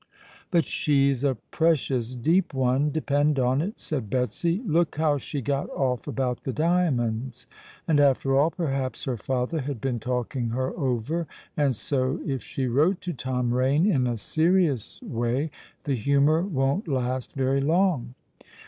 [0.49, 4.63] "But she's a precious deep one, depend on it," said Betsy.
[4.65, 7.45] "Look how she got off about the diamonds.
[7.87, 12.65] And, after all, perhaps her father had been talking her over; and so, if she
[12.65, 15.51] wrote to Tom Rain in a serious way,
[15.83, 18.15] the humour won't last very long."